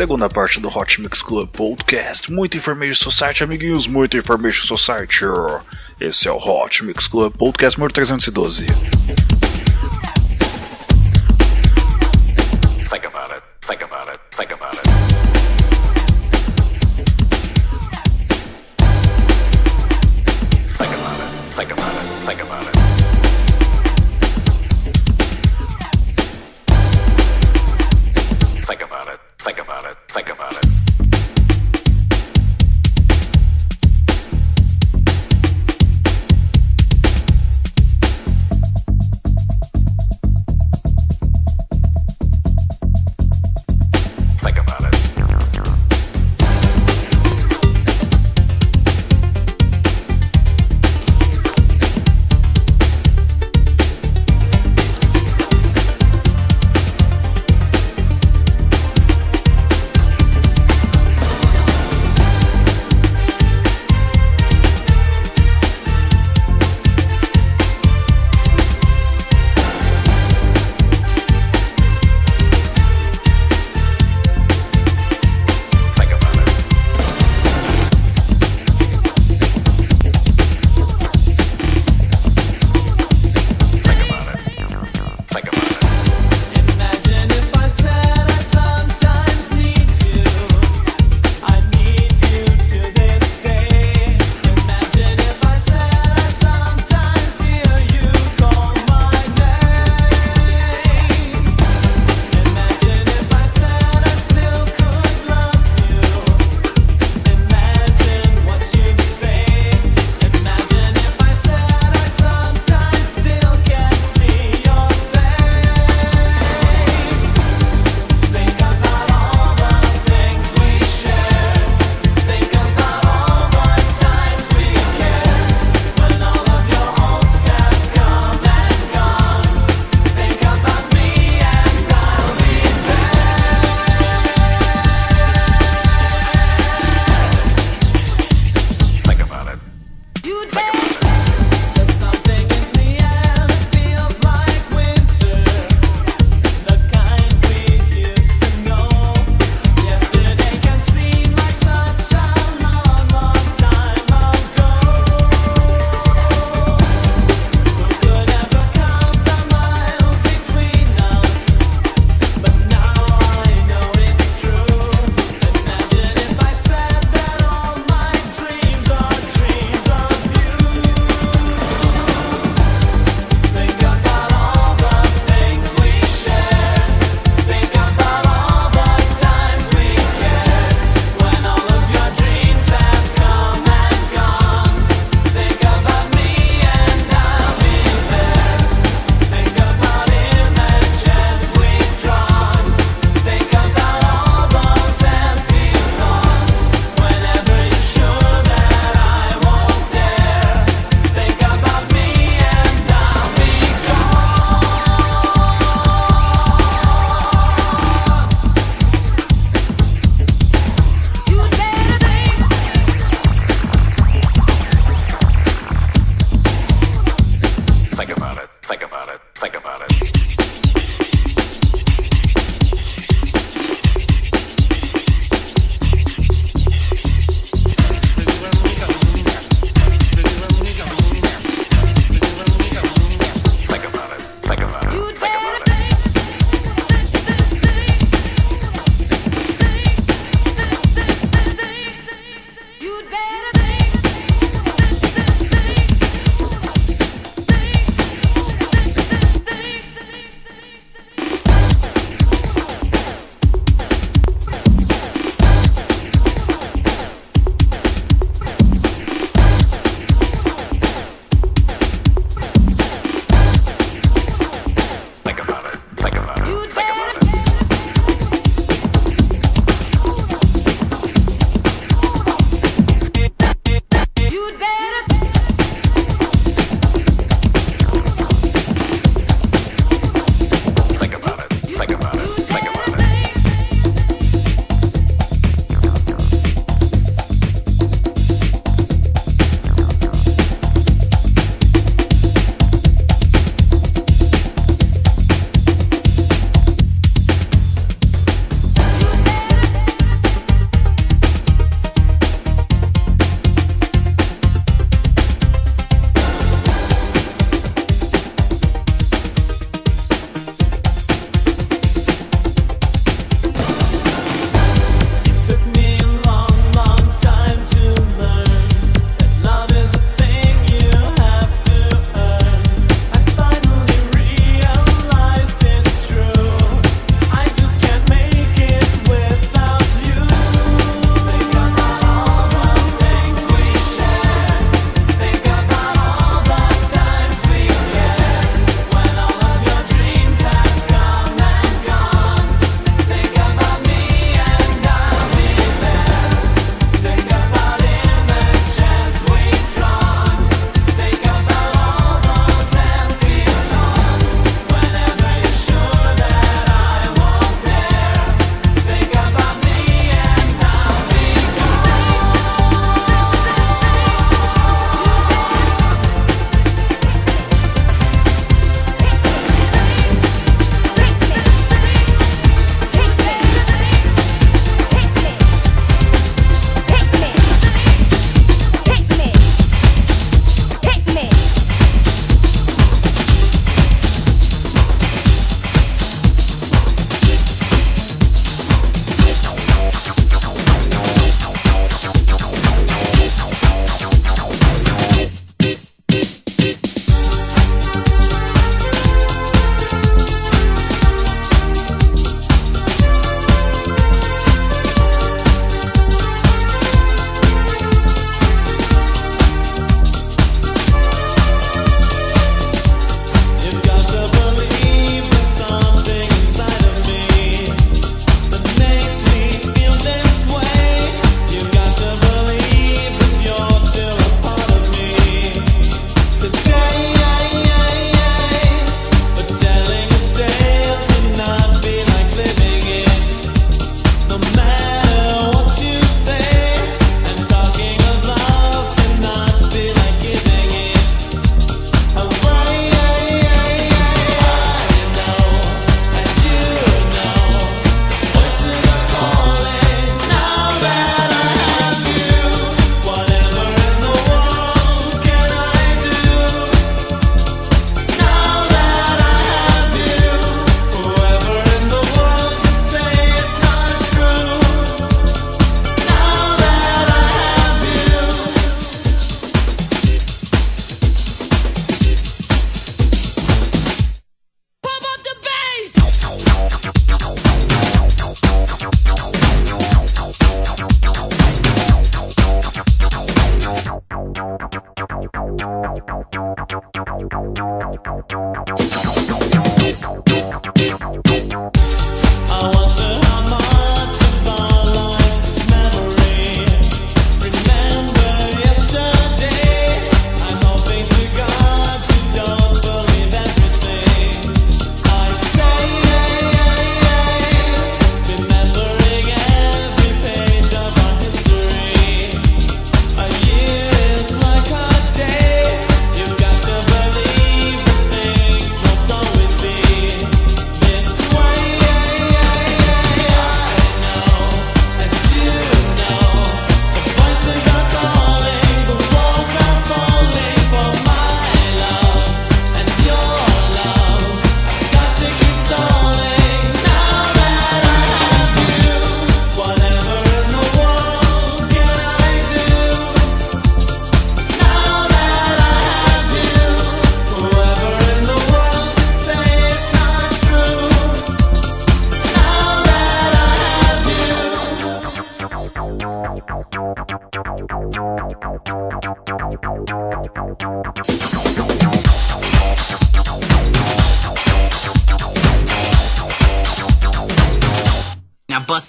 segunda 0.00 0.30
parte 0.30 0.58
do 0.58 0.68
Hot 0.74 0.98
Mix 0.98 1.20
Club 1.20 1.46
Podcast. 1.50 2.32
Muito 2.32 2.56
Information 2.56 2.94
Society, 2.94 3.44
amiguinhos, 3.44 3.86
muito 3.86 4.16
Information 4.16 4.66
Society. 4.66 5.26
Esse 6.00 6.26
é 6.26 6.32
o 6.32 6.38
Hot 6.38 6.82
Mix 6.82 7.06
Club 7.06 7.36
Podcast 7.36 7.78
número 7.78 7.92
312. 7.92 8.64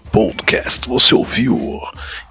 Podcast, 0.00 0.88
você 0.88 1.14
ouviu 1.14 1.80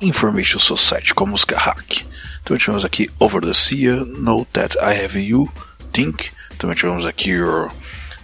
Information 0.01 0.59
Society 0.59 1.13
com 1.13 1.23
a 1.23 1.27
música 1.27 1.57
Hack. 1.57 2.05
Também 2.43 2.59
tivemos 2.59 2.83
aqui 2.83 3.09
Over 3.19 3.41
the 3.41 3.53
Sea, 3.53 4.03
Know 4.05 4.45
That 4.51 4.77
I 4.77 5.05
Have 5.05 5.19
You, 5.19 5.51
Think. 5.93 6.31
Também 6.57 6.75
tivemos 6.75 7.05
aqui 7.05 7.31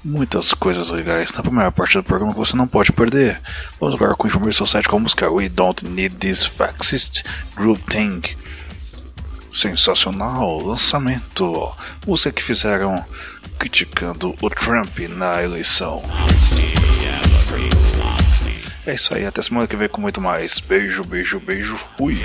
muitas 0.04 0.54
coisas 0.54 0.90
legais 0.90 1.32
na 1.34 1.42
primeira 1.42 1.72
parte 1.72 1.98
do 1.98 2.04
programa 2.04 2.34
que 2.34 2.40
você 2.40 2.56
não 2.56 2.68
pode 2.68 2.92
perder. 2.92 3.42
Vamos 3.80 3.96
agora 3.96 4.16
com 4.16 4.28
Information 4.28 4.66
Society 4.66 4.88
com 4.88 4.98
a 4.98 5.00
música 5.00 5.32
We 5.32 5.50
Don't 5.50 5.86
Need 5.86 6.16
This 6.16 6.46
Faxist 6.46 7.24
Groove 7.56 7.82
Thing. 7.84 8.22
Sensacional 9.52 10.60
lançamento. 10.60 11.72
Música 12.06 12.32
que 12.32 12.44
fizeram 12.44 13.06
criticando 13.58 14.36
o 14.42 14.50
Trump 14.50 15.00
na 15.10 15.42
eleição. 15.42 16.04
É 18.88 18.94
isso 18.94 19.16
aí, 19.16 19.26
até 19.26 19.42
semana 19.42 19.68
que 19.68 19.76
vem 19.76 19.88
com 19.88 20.00
muito 20.00 20.22
mais. 20.22 20.60
Beijo, 20.60 21.04
beijo, 21.04 21.40
beijo, 21.40 21.76
fui. 21.76 22.22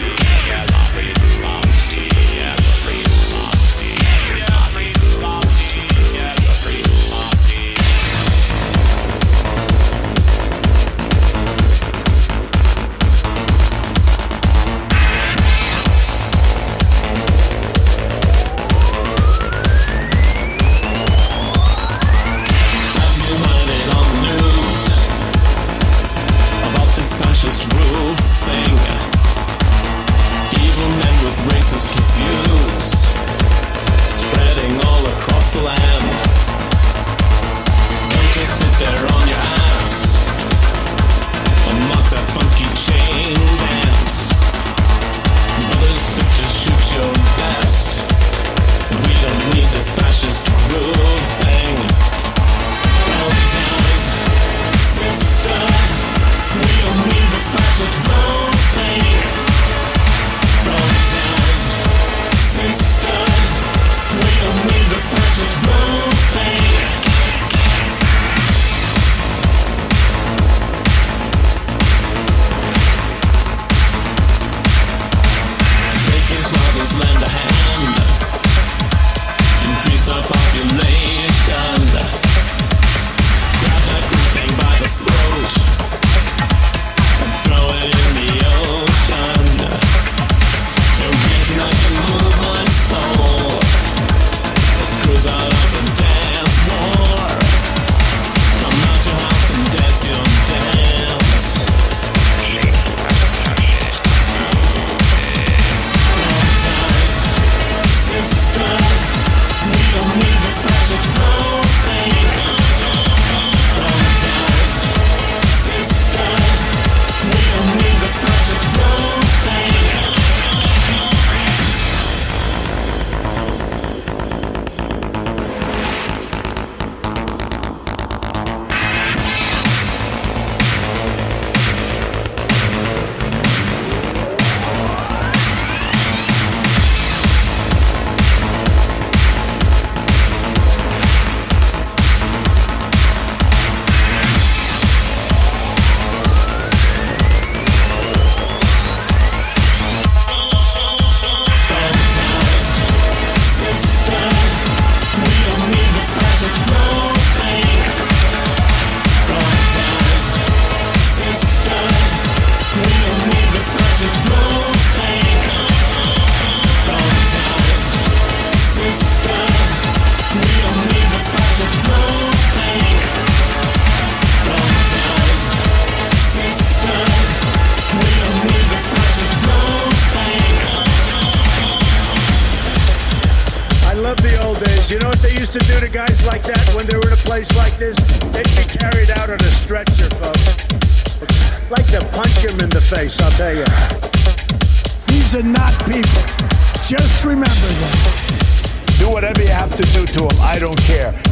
I 200.51 200.59
don't 200.59 200.77
care. 200.79 201.30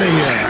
out 0.00 0.08
of 0.08 0.14
here. 0.14 0.49